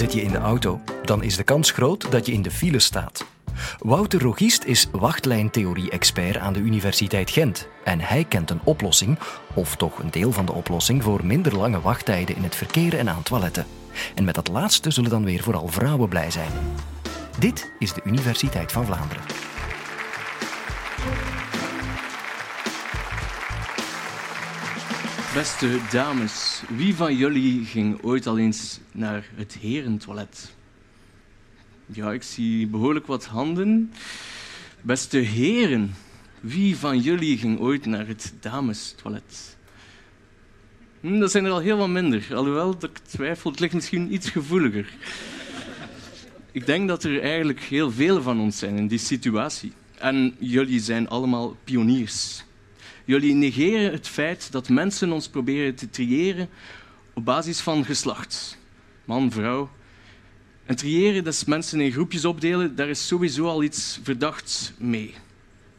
[0.00, 2.78] Zit je in de auto, dan is de kans groot dat je in de file
[2.78, 3.26] staat.
[3.78, 7.68] Wouter Rogist is wachtlijntheorie-expert aan de Universiteit Gent.
[7.84, 9.18] En hij kent een oplossing,
[9.54, 13.08] of toch een deel van de oplossing, voor minder lange wachttijden in het verkeer en
[13.08, 13.66] aan toiletten.
[14.14, 16.52] En met dat laatste zullen dan weer vooral vrouwen blij zijn.
[17.38, 19.22] Dit is de Universiteit van Vlaanderen.
[25.34, 30.54] Beste dames, wie van jullie ging ooit al eens naar het herentoilet?
[31.86, 33.92] Ja, ik zie behoorlijk wat handen.
[34.80, 35.94] Beste heren,
[36.40, 39.56] wie van jullie ging ooit naar het damestoilet?
[41.00, 44.30] Hm, dat zijn er al heel wat minder, alhoewel ik twijfel, het ligt misschien iets
[44.30, 44.92] gevoeliger.
[46.52, 49.72] Ik denk dat er eigenlijk heel veel van ons zijn in die situatie.
[49.98, 52.44] En jullie zijn allemaal pioniers.
[53.04, 56.48] Jullie negeren het feit dat mensen ons proberen te triëren
[57.14, 58.58] op basis van geslacht.
[59.04, 59.70] Man, vrouw.
[60.64, 65.14] En triëren, dat is mensen in groepjes opdelen, daar is sowieso al iets verdachts mee.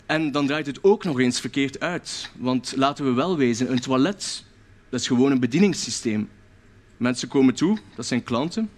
[0.06, 2.32] En dan draait het ook nog eens verkeerd uit.
[2.38, 4.46] Want laten we wel wezen, een toilet,
[4.90, 6.30] dat is gewoon een bedieningssysteem.
[6.98, 8.70] Mensen komen toe, dat zijn klanten,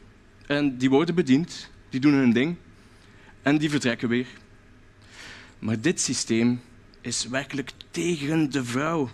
[0.48, 2.56] en die worden bediend, die doen hun ding,
[3.42, 4.28] en die vertrekken weer.
[5.60, 6.62] Maar dit systeem
[7.02, 9.10] is werkelijk tegen de vrouw.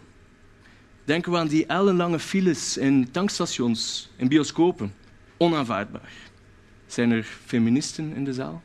[1.04, 4.94] Denken we aan die ellenlange files in tankstations, in bioscopen.
[5.38, 6.12] Onaanvaardbaar.
[6.88, 8.62] Zijn er feministen in de zaal?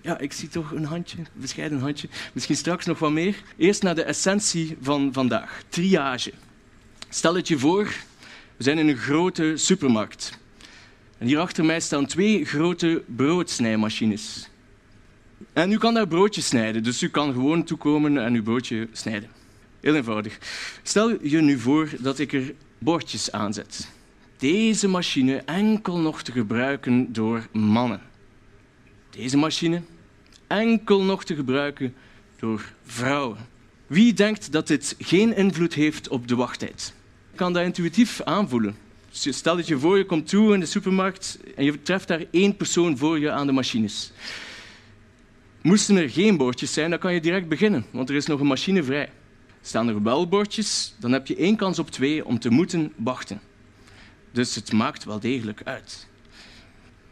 [0.00, 2.08] Ja, ik zie toch een handje, een bescheiden handje.
[2.32, 3.42] Misschien straks nog wat meer.
[3.56, 5.62] Eerst naar de essentie van vandaag.
[5.68, 6.32] Triage.
[7.08, 7.84] Stel het je voor,
[8.56, 10.38] we zijn in een grote supermarkt.
[11.18, 14.48] En hier achter mij staan twee grote broodsnijmachines.
[15.52, 19.30] En u kan daar broodjes snijden, dus u kan gewoon toekomen en uw broodje snijden.
[19.80, 20.38] Heel eenvoudig.
[20.82, 23.88] Stel je nu voor dat ik er bordjes aanzet.
[24.38, 28.00] Deze machine enkel nog te gebruiken door mannen.
[29.10, 29.82] Deze machine
[30.46, 31.94] enkel nog te gebruiken
[32.38, 33.38] door vrouwen.
[33.86, 36.94] Wie denkt dat dit geen invloed heeft op de wachttijd?
[37.30, 38.76] Ik kan dat intuïtief aanvoelen.
[39.10, 42.56] Stel dat je voor je komt toe in de supermarkt en je treft daar één
[42.56, 44.12] persoon voor je aan de machines.
[45.64, 48.46] Moesten er geen bordjes zijn, dan kan je direct beginnen, want er is nog een
[48.46, 49.10] machine vrij.
[49.60, 53.40] Staan er wel bordjes, dan heb je één kans op twee om te moeten wachten.
[54.32, 56.08] Dus het maakt wel degelijk uit.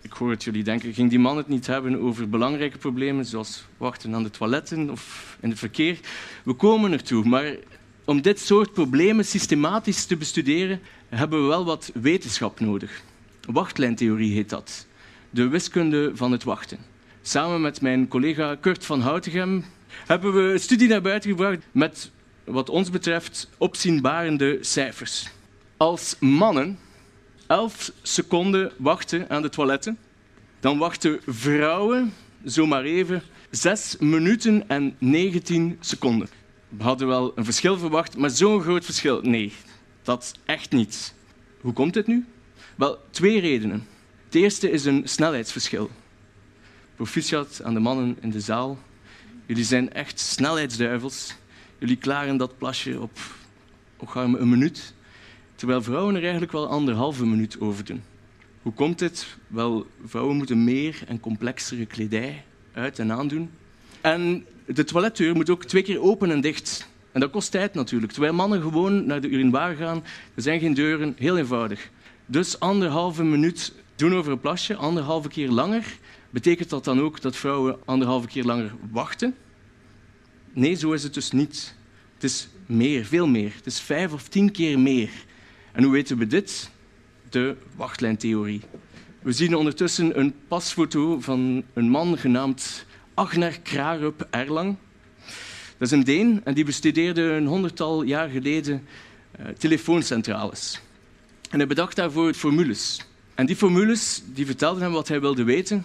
[0.01, 3.65] Ik hoor het jullie denken, ging die man het niet hebben over belangrijke problemen, zoals
[3.77, 5.99] wachten aan de toiletten of in het verkeer?
[6.45, 7.57] We komen ertoe, maar
[8.05, 13.03] om dit soort problemen systematisch te bestuderen, hebben we wel wat wetenschap nodig.
[13.51, 14.87] Wachtlijntheorie heet dat.
[15.31, 16.92] De wiskunde van het wachten.
[17.25, 19.65] Samen met mijn collega Kurt van Houtegem
[20.07, 22.11] hebben we een studie naar buiten gebracht met,
[22.45, 25.29] wat ons betreft, opzienbarende cijfers.
[25.77, 26.79] Als mannen
[27.47, 29.99] 11 seconden wachten aan de toiletten,
[30.61, 32.13] dan wachten vrouwen
[32.45, 36.29] zomaar even 6 minuten en 19 seconden.
[36.69, 39.53] We hadden wel een verschil verwacht, maar zo'n groot verschil, nee,
[40.03, 41.15] dat echt niet.
[41.61, 42.27] Hoe komt dit nu?
[42.75, 43.87] Wel, twee redenen.
[44.25, 45.91] Het eerste is een snelheidsverschil.
[47.03, 48.79] Proficiat aan de mannen in de zaal.
[49.47, 51.35] Jullie zijn echt snelheidsduivels.
[51.79, 53.19] Jullie klaren dat plasje op,
[53.97, 54.95] op een minuut,
[55.55, 58.03] terwijl vrouwen er eigenlijk wel anderhalve minuut over doen.
[58.63, 59.27] Hoe komt dit?
[59.47, 63.51] Wel, vrouwen moeten meer en complexere kledij uit en aandoen.
[64.01, 66.89] En de toiletdeur moet ook twee keer open en dicht.
[67.13, 68.13] En dat kost tijd natuurlijk.
[68.13, 70.05] Terwijl mannen gewoon naar de urinoir gaan,
[70.35, 71.91] er zijn geen deuren, heel eenvoudig.
[72.27, 75.85] Dus anderhalve minuut doen over een plasje, anderhalve keer langer.
[76.33, 79.35] Betekent dat dan ook dat vrouwen anderhalve keer langer wachten?
[80.53, 81.75] Nee, zo is het dus niet.
[82.15, 83.53] Het is meer, veel meer.
[83.55, 85.11] Het is vijf of tien keer meer.
[85.73, 86.71] En hoe weten we dit?
[87.31, 88.61] De wachtlijntheorie.
[89.23, 94.77] We zien ondertussen een pasfoto van een man genaamd Agner Krarup Erlang.
[95.79, 98.87] Dat is een Deen en die bestudeerde een honderdtal jaar geleden
[99.41, 100.81] uh, telefooncentrales.
[101.51, 103.07] En hij bedacht daarvoor formules.
[103.35, 105.85] En die formules die vertelden hem wat hij wilde weten.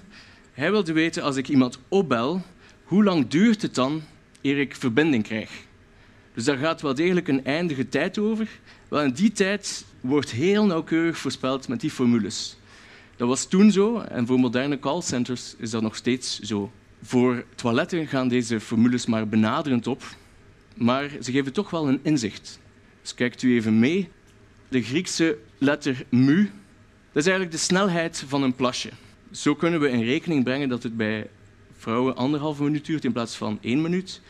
[0.58, 2.42] Hij wilde weten, als ik iemand opbel,
[2.84, 4.02] hoe lang duurt het dan
[4.42, 5.52] eer ik verbinding krijg?
[6.34, 8.48] Dus daar gaat wel degelijk een eindige tijd over.
[8.90, 12.58] Wel, in die tijd wordt heel nauwkeurig voorspeld met die formules.
[13.16, 16.72] Dat was toen zo en voor moderne callcenters is dat nog steeds zo.
[17.02, 20.04] Voor toiletten gaan deze formules maar benaderend op,
[20.76, 22.60] maar ze geven toch wel een inzicht.
[23.02, 24.10] Dus kijkt u even mee.
[24.68, 26.52] De Griekse letter mu,
[27.12, 28.90] dat is eigenlijk de snelheid van een plasje.
[29.38, 31.30] Zo kunnen we in rekening brengen dat het bij
[31.78, 34.22] vrouwen anderhalve minuut duurt in plaats van één minuut.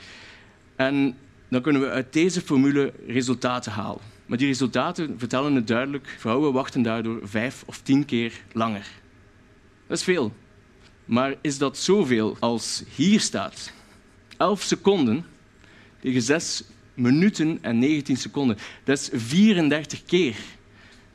[0.76, 1.18] En
[1.50, 4.02] dan kunnen we uit deze formule resultaten halen.
[4.26, 6.16] Maar die resultaten vertellen het duidelijk.
[6.18, 8.88] Vrouwen wachten daardoor vijf of tien keer langer.
[9.88, 10.34] Dat is veel.
[11.06, 13.72] Maar is dat zoveel als hier staat?
[14.38, 15.26] 11 seconden
[16.00, 16.64] tegen 6
[16.94, 18.58] minuten en 19 seconden.
[18.84, 20.36] Dat is 34 keer.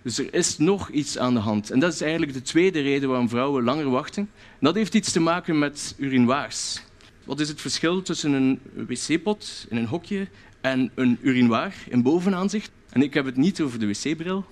[0.02, 1.70] Dus er is nog iets aan de hand.
[1.70, 4.31] En dat is eigenlijk de tweede reden waarom vrouwen langer wachten.
[4.60, 6.82] dat heeft iets te maken met urinoirs.
[7.25, 10.28] Wat is het verschil tussen een wc-pot in een hokje
[10.60, 12.70] en een urinoir in bovenaanzicht?
[12.90, 14.44] En ik heb het niet over de wc-bril.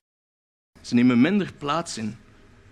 [0.80, 2.16] Ze nemen minder plaats in.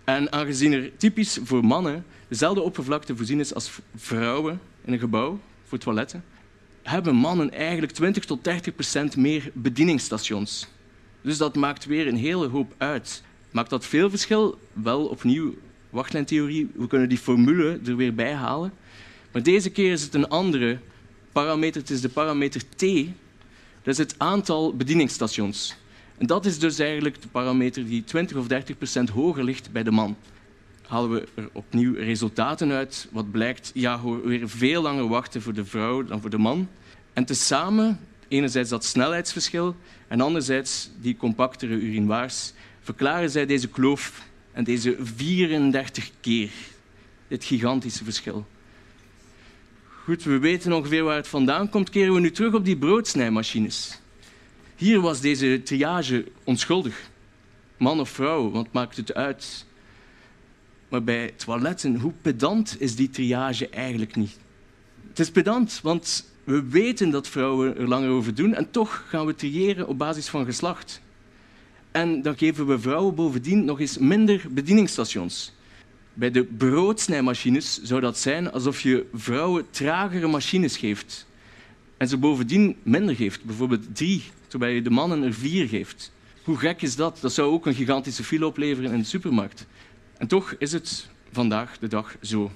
[0.05, 5.41] En aangezien er typisch voor mannen dezelfde oppervlakte voorzien is als vrouwen in een gebouw
[5.65, 6.25] voor toiletten,
[6.83, 10.69] hebben mannen eigenlijk 20 tot 30 procent meer bedieningsstations.
[11.23, 13.23] Dus dat maakt weer een hele hoop uit.
[13.51, 14.59] Maakt dat veel verschil?
[14.73, 15.55] Wel, opnieuw,
[15.91, 16.71] wachtlijntheorie.
[16.75, 18.73] We kunnen die formule er weer bij halen.
[19.33, 20.79] Maar deze keer is het een andere
[21.33, 21.81] parameter.
[21.81, 22.83] Het is de parameter T.
[23.83, 25.77] Dat is het aantal bedieningsstations.
[26.19, 29.83] En dat is dus eigenlijk de parameter die 20 of 30 procent hoger ligt bij
[29.83, 30.17] de man.
[30.87, 35.65] Halen we er opnieuw resultaten uit, wat blijkt, ja, weer veel langer wachten voor de
[35.65, 36.69] vrouw dan voor de man.
[37.13, 39.77] En tezamen, enerzijds dat snelheidsverschil
[40.09, 42.53] en anderzijds die compactere urinoirs,
[42.83, 44.23] verklaren zij deze kloof
[44.53, 46.51] en deze 34 keer.
[47.29, 48.47] Dit gigantische verschil.
[50.05, 51.91] Goed, we weten ongeveer waar het vandaan komt.
[51.91, 54.01] Keren we nu terug op die broodsnijmachines.
[54.77, 57.11] Hier was deze triage onschuldig.
[57.77, 59.67] Man of vrouw, wat maakt het uit?
[60.89, 64.39] Maar bij toiletten, hoe pedant is die triage eigenlijk niet?
[65.09, 69.27] Het is pedant, want we weten dat vrouwen er langer over doen en toch gaan
[69.27, 71.01] we triëren op basis van geslacht.
[71.91, 75.53] En dan geven we vrouwen bovendien nog eens minder bedieningsstations.
[76.15, 81.27] Bij de broodsnijmachines zou dat zijn alsof je vrouwen tragere machines geeft.
[81.97, 86.13] En ze bovendien minder geeft, bijvoorbeeld drie, terwijl je de mannen er vier geeft.
[86.45, 87.19] Hoe gek is dat?
[87.21, 89.67] Dat zou ook een gigantische file opleveren in de supermarkt.
[90.19, 92.51] En toch is het vandaag de dag zo.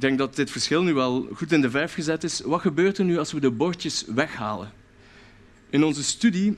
[0.00, 2.40] Ik denk dat dit verschil nu wel goed in de verf gezet is.
[2.40, 4.72] Wat gebeurt er nu als we de bordjes weghalen?
[5.70, 6.56] In onze studie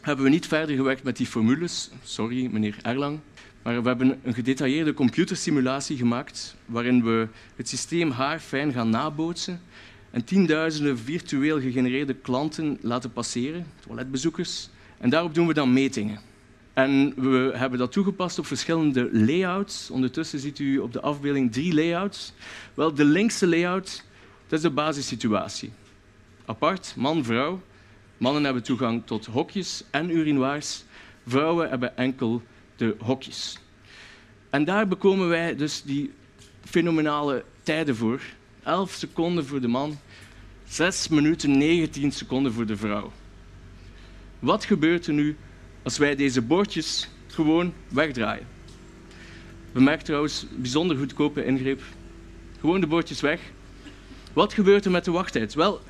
[0.00, 1.90] hebben we niet verder gewerkt met die formules.
[2.02, 3.18] Sorry, meneer Erlang.
[3.62, 9.60] Maar we hebben een gedetailleerde computersimulatie gemaakt waarin we het systeem haarfijn gaan nabootsen
[10.10, 14.68] en tienduizenden virtueel gegenereerde klanten laten passeren, toiletbezoekers.
[14.98, 16.31] En daarop doen we dan metingen.
[16.72, 19.90] En we hebben dat toegepast op verschillende layouts.
[19.90, 22.32] Ondertussen ziet u op de afbeelding drie layouts.
[22.74, 24.04] Wel, de linkse layout,
[24.46, 25.72] dat is de basissituatie.
[26.44, 27.60] Apart, man-vrouw.
[28.16, 30.84] Mannen hebben toegang tot hokjes en urinoirs.
[31.26, 32.42] Vrouwen hebben enkel
[32.76, 33.58] de hokjes.
[34.50, 36.12] En daar bekomen wij dus die
[36.64, 38.20] fenomenale tijden voor.
[38.62, 39.98] 11 seconden voor de man,
[40.64, 43.12] 6 minuten 19 seconden voor de vrouw.
[44.38, 45.36] Wat gebeurt er nu
[45.82, 48.46] als wij deze bordjes gewoon wegdraaien?
[49.72, 51.82] Bemerk trouwens, bijzonder goedkope ingreep.
[52.60, 53.40] Gewoon de bordjes weg.
[54.32, 55.54] Wat gebeurt er met de wachttijd?
[55.54, 55.80] Wel,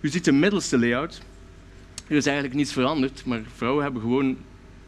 [0.00, 1.20] u ziet de middelste layout.
[2.06, 4.36] Er is eigenlijk niets veranderd, maar vrouwen hebben gewoon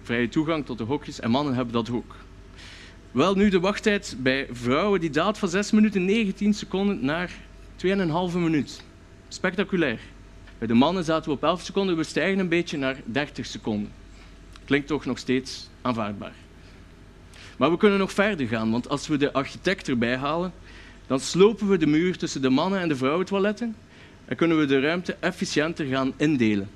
[0.02, 2.16] vrije toegang tot de hokjes en mannen hebben dat ook.
[3.10, 7.30] Wel, nu de wachttijd bij vrouwen die daalt van 6 minuten 19 seconden naar
[7.86, 7.92] 2,5
[8.34, 8.82] minuut.
[9.28, 10.00] Spectaculair.
[10.58, 13.92] Bij de mannen zaten we op 11 seconden, we stijgen een beetje naar 30 seconden.
[14.64, 16.34] Klinkt toch nog steeds aanvaardbaar.
[17.56, 20.52] Maar we kunnen nog verder gaan, want als we de architect erbij halen,
[21.06, 23.76] dan slopen we de muur tussen de mannen- en de vrouwentoiletten
[24.24, 26.70] en kunnen we de ruimte efficiënter gaan indelen.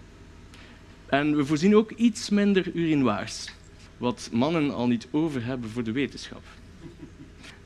[1.06, 3.52] En we voorzien ook iets minder urinoirs,
[3.98, 6.42] wat mannen al niet over hebben voor de wetenschap.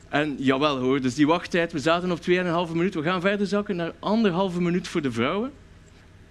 [0.09, 3.75] En jawel hoor, dus die wachttijd, we zaten op 2,5 minuut, we gaan verder zakken
[3.75, 5.51] naar anderhalve minuut voor de vrouwen.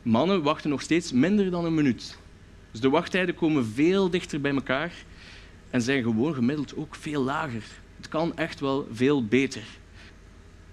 [0.02, 2.18] Mannen wachten nog steeds minder dan een minuut.
[2.70, 4.92] Dus de wachttijden komen veel dichter bij elkaar
[5.70, 7.62] en zijn gewoon gemiddeld ook veel lager.
[7.96, 9.62] Het kan echt wel veel beter.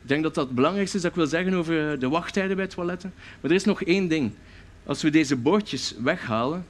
[0.02, 2.68] Ik denk dat dat het belangrijkste is dat ik wil zeggen over de wachttijden bij
[2.68, 3.14] toiletten.
[3.42, 4.32] Maar er is nog één ding.
[4.86, 6.66] Als we deze bordjes weghalen,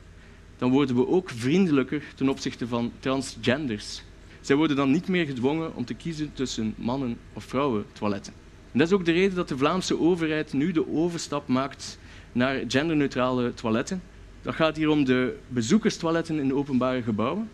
[0.58, 4.04] dan worden we ook vriendelijker ten opzichte van transgenders.
[4.42, 8.34] Zij worden dan niet meer gedwongen om te kiezen tussen mannen- of vrouwen toiletten.
[8.72, 12.00] En dat is ook de reden dat de Vlaamse overheid nu de overstap maakt
[12.32, 14.02] naar genderneutrale toiletten.
[14.48, 17.50] Dat gaat hier om de bezoekerstoiletten in openbare gebouwen.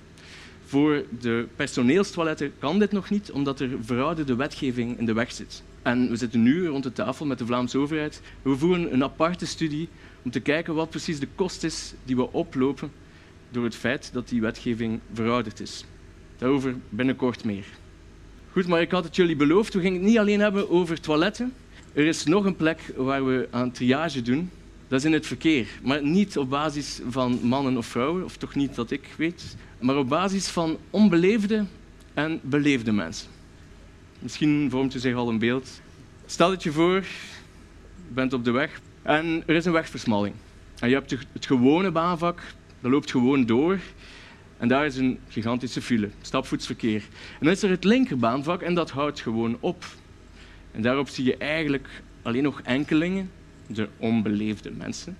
[0.66, 5.64] Voor de personeelstoiletten kan dit nog niet, omdat er verouderde wetgeving in de weg zit.
[5.82, 8.22] En we zitten nu rond de tafel met de Vlaamse overheid.
[8.42, 9.90] We voeren een aparte studie
[10.24, 12.92] om te kijken wat precies de kost is die we oplopen
[13.50, 15.86] door het feit dat die wetgeving verouderd is.
[16.38, 17.66] Daarover binnenkort meer.
[18.52, 19.74] Goed, maar ik had het jullie beloofd.
[19.74, 21.54] We gingen het niet alleen hebben over toiletten.
[21.94, 24.50] Er is nog een plek waar we aan triage doen.
[24.94, 25.68] Dat is in het verkeer.
[25.84, 29.56] Maar niet op basis van mannen of vrouwen, of toch niet dat ik weet.
[29.80, 31.66] Maar op basis van onbeleefde
[32.14, 33.30] en beleefde mensen.
[34.20, 35.82] Misschien vormt u zich al een beeld.
[36.26, 40.36] Stel het je voor, je bent op de weg en er is een wegversmalling.
[40.80, 42.42] En je hebt het gewone baanvak,
[42.82, 43.80] dat loopt gewoon door.
[44.58, 47.02] En daar is een gigantische file, stapvoetsverkeer.
[47.40, 49.86] En dan is er het linkerbaanvak en dat houdt gewoon op.
[50.72, 51.88] En daarop zie je eigenlijk
[52.22, 53.30] alleen nog enkelingen,
[53.68, 55.18] de onbeleefde mensen.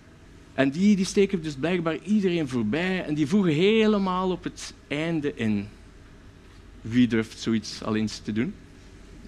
[0.54, 5.36] En die, die steken dus blijkbaar iedereen voorbij en die voegen helemaal op het einde
[5.36, 5.68] in.
[6.82, 8.54] Wie durft zoiets al eens te doen?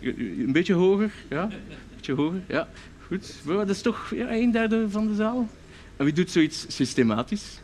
[0.02, 1.50] Een beetje hoger, ja?
[1.96, 2.68] Beetje hoger, ja.
[3.08, 3.34] Goed.
[3.46, 5.50] Dat is toch ja, een derde van de zaal.
[5.98, 7.60] En wie doet zoiets systematisch?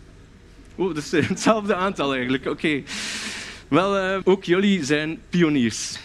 [0.76, 2.46] Oh, dat is hetzelfde aantal eigenlijk.
[2.46, 2.84] Oké.
[3.68, 6.00] Wel, uh, ook jullie zijn pioniers.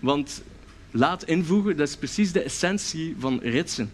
[0.00, 0.42] Want
[0.90, 3.90] laat invoegen, dat is precies de essentie van ritsen.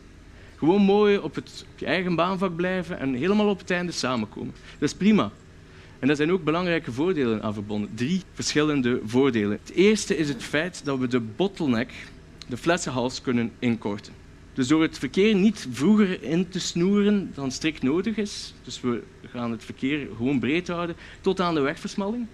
[0.60, 4.54] Gewoon mooi op, het, op je eigen baanvak blijven en helemaal op het einde samenkomen.
[4.78, 5.30] Dat is prima.
[5.98, 7.90] En daar zijn ook belangrijke voordelen aan verbonden.
[7.94, 9.58] Drie verschillende voordelen.
[9.64, 11.92] Het eerste is het feit dat we de bottleneck,
[12.48, 14.12] de flessenhals, kunnen inkorten.
[14.54, 19.02] Dus door het verkeer niet vroeger in te snoeren dan strikt nodig is, dus we
[19.26, 22.26] gaan het verkeer gewoon breed houden tot aan de wegversmalling,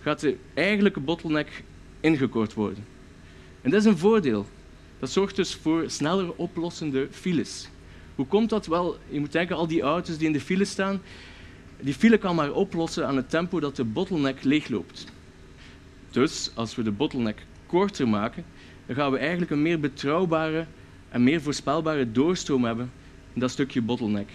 [0.00, 1.62] gaat de eigenlijke bottleneck
[2.00, 2.84] ingekort worden.
[3.62, 4.46] En dat is een voordeel.
[4.98, 7.68] Dat zorgt dus voor sneller oplossende files.
[8.14, 8.66] Hoe komt dat?
[8.66, 11.02] Wel, je moet denken, al die auto's die in de file staan,
[11.80, 15.04] die file kan maar oplossen aan het tempo dat de bottleneck leegloopt.
[16.10, 18.44] Dus als we de bottleneck korter maken,
[18.86, 20.66] dan gaan we eigenlijk een meer betrouwbare
[21.08, 22.90] en meer voorspelbare doorstroom hebben
[23.32, 24.28] in dat stukje bottleneck.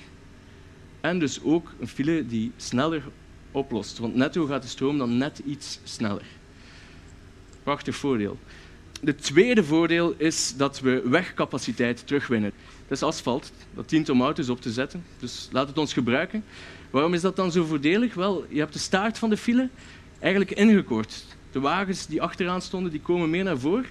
[1.01, 3.03] En dus ook een file die sneller
[3.51, 6.25] oplost, want netto gaat de stroom dan net iets sneller.
[7.63, 8.37] Prachtig voordeel.
[9.05, 12.51] Het tweede voordeel is dat we wegcapaciteit terugwinnen.
[12.87, 16.43] Dat is asfalt, dat dient om auto's op te zetten, dus laat het ons gebruiken.
[16.89, 18.13] Waarom is dat dan zo voordelig?
[18.13, 19.69] Wel, je hebt de staart van de file
[20.19, 21.25] eigenlijk ingekort.
[21.51, 23.85] De wagens die achteraan stonden, die komen meer naar voren.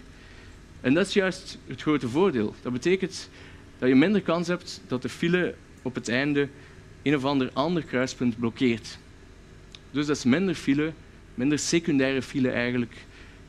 [0.81, 2.55] En dat is juist het grote voordeel.
[2.63, 3.29] Dat betekent
[3.79, 6.49] dat je minder kans hebt dat de file op het einde
[7.03, 8.99] een of ander ander kruispunt blokkeert.
[9.91, 10.93] Dus dat is minder file,
[11.35, 12.95] minder secundaire file eigenlijk,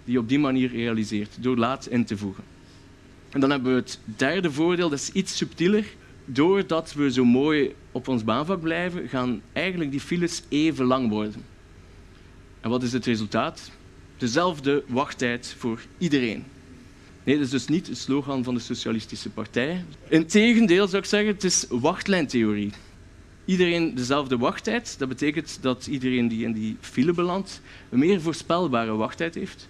[0.03, 2.43] die je op die manier realiseert, door laat in te voegen.
[3.29, 5.85] En dan hebben we het derde voordeel, dat is iets subtieler.
[6.25, 11.43] Doordat we zo mooi op ons baanvak blijven, gaan eigenlijk die files even lang worden.
[12.61, 13.71] En wat is het resultaat?
[14.17, 16.43] Dezelfde wachttijd voor iedereen.
[17.23, 19.83] Nee, dat is dus niet de slogan van de Socialistische Partij.
[20.07, 22.71] Integendeel zou ik zeggen, het is wachtlijntheorie.
[23.45, 24.95] Iedereen dezelfde wachttijd.
[24.99, 29.67] Dat betekent dat iedereen die in die file belandt een meer voorspelbare wachttijd heeft.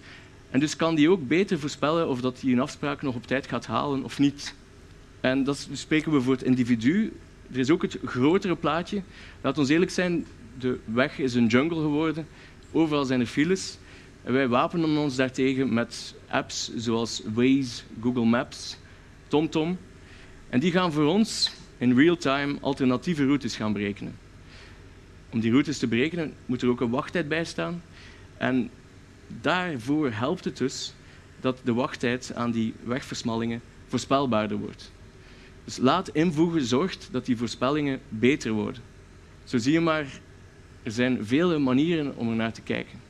[0.52, 3.46] En dus kan die ook beter voorspellen of dat hij een afspraak nog op tijd
[3.46, 4.54] gaat halen of niet.
[5.20, 7.12] En dat spreken we voor het individu.
[7.52, 9.02] Er is ook het grotere plaatje.
[9.40, 10.26] Laat ons eerlijk zijn,
[10.58, 12.26] de weg is een jungle geworden.
[12.72, 13.78] Overal zijn er files.
[14.22, 18.76] En wij wapenen ons daartegen met apps zoals Waze, Google Maps,
[19.28, 19.78] TomTom.
[20.48, 24.18] En die gaan voor ons in real time alternatieve routes gaan berekenen.
[25.30, 27.82] Om die routes te berekenen moet er ook een wachttijd bij staan.
[28.36, 28.70] En
[29.40, 30.94] daarvoor helpt het dus
[31.40, 34.92] dat de wachttijd aan die wegversmallingen voorspelbaarder wordt.
[35.64, 38.82] Dus laat invoegen zorgt dat die voorspellingen beter worden.
[39.44, 40.06] Zo zie je maar,
[40.82, 43.00] er zijn vele manieren om er naar te kijken.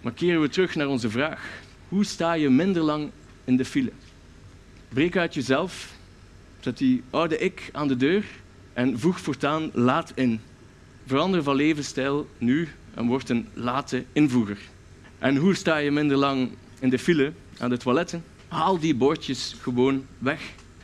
[0.00, 1.48] Maar keren we terug naar onze vraag.
[1.88, 3.10] Hoe sta je minder lang
[3.44, 3.92] in de file?
[4.88, 5.92] Breek uit jezelf,
[6.60, 8.24] zet die oude ik aan de deur
[8.72, 10.40] en voeg voortaan laat in.
[11.06, 14.58] Verander van levensstijl nu en word een late invoeger.
[15.18, 18.24] En hoe sta je minder lang in de file aan de toiletten?
[18.48, 20.40] Haal die bordjes gewoon weg.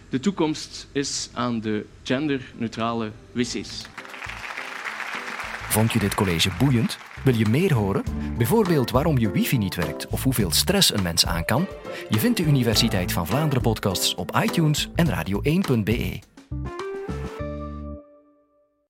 [0.08, 3.84] De toekomst is aan de genderneutrale wc's.
[5.68, 6.98] Vond je dit college boeiend?
[7.24, 8.04] Wil je meer horen?
[8.36, 11.66] Bijvoorbeeld waarom je wifi niet werkt of hoeveel stress een mens aan kan?
[12.08, 16.18] Je vindt de Universiteit van Vlaanderen podcasts op iTunes en radio1.be.